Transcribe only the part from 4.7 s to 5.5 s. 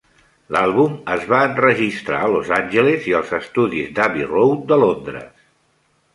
de Londres.